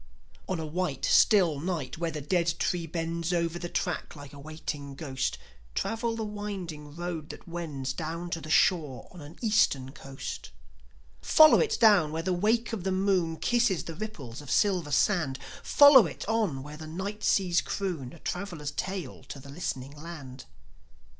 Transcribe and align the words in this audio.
On 0.49 0.59
a 0.59 0.65
white, 0.65 1.05
still 1.05 1.59
night, 1.59 1.99
where 1.99 2.09
the 2.09 2.21
dead 2.21 2.55
tree 2.57 2.87
bends 2.87 3.31
Over 3.31 3.59
the 3.59 3.69
track, 3.69 4.15
like 4.15 4.33
a 4.33 4.39
waiting 4.39 4.95
ghost, 4.95 5.37
Travel 5.75 6.15
the 6.15 6.23
winding 6.23 6.95
road 6.95 7.29
that 7.29 7.47
wends 7.47 7.93
Down 7.93 8.31
to 8.31 8.41
the 8.41 8.49
shore 8.49 9.07
on 9.11 9.21
an 9.21 9.35
Eastern 9.41 9.91
coast. 9.91 10.49
Follow 11.21 11.59
it 11.59 11.77
down 11.79 12.11
where 12.11 12.23
the 12.23 12.33
wake 12.33 12.73
of 12.73 12.83
the 12.83 12.91
moon 12.91 13.37
Kisses 13.37 13.83
the 13.83 13.93
ripples 13.93 14.41
of 14.41 14.49
silver 14.49 14.89
sand; 14.91 15.37
Follow 15.61 16.07
it 16.07 16.27
on 16.27 16.63
where 16.63 16.77
the 16.77 16.87
night 16.87 17.23
seas 17.23 17.61
croon 17.61 18.11
A 18.11 18.17
traveller's 18.17 18.71
tale 18.71 19.23
to 19.25 19.39
the 19.39 19.49
listening 19.49 19.91
land. 19.95 20.45